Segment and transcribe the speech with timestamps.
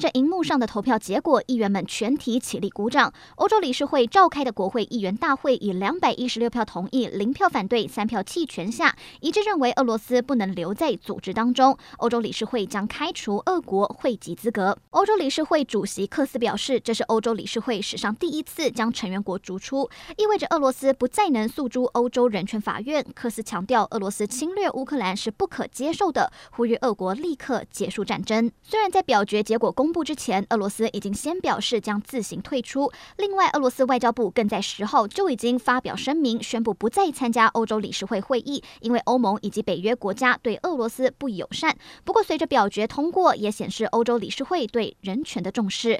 [0.00, 3.12] 看着荧幕上的投票结果，议员们全体起立鼓掌。
[3.36, 11.76] 欧洲理事会召开的国会议员大会以两百一十六票同意、零票反对、三票弃权下，一致认为俄罗斯不能留在组织当中。
[11.98, 14.74] 欧洲理事会将开除俄国会籍资格。
[14.88, 23.04] 欧洲理事会主席克斯表示，这是欧洲理事会史上第一次将成员国逐出，意味着俄罗斯不再能诉诸欧洲人权法院。
[23.14, 28.50] 克斯强调，俄罗斯侵略乌克兰是不可接受的，呼吁俄国立刻结束战争。
[28.62, 32.92] 虽然在表决结果公公布之前，俄罗斯已经先表示将自行退出。
[33.16, 41.76] 另外，俄罗斯外交部更在十号就已经发表声明，宣布不再参加欧洲理事会会议，因为欧盟以及北约国家对俄罗斯不友善。
[42.04, 45.98] 不过，随着表决通过，也显示欧洲理事会对人权的重视。